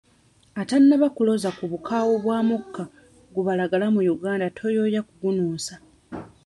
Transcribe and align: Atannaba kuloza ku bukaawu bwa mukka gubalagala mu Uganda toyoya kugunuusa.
Atannaba 0.61 1.07
kuloza 1.15 1.49
ku 1.57 1.63
bukaawu 1.71 2.13
bwa 2.23 2.39
mukka 2.49 2.83
gubalagala 3.33 3.85
mu 3.93 4.01
Uganda 4.15 4.47
toyoya 4.57 5.01
kugunuusa. 5.07 5.73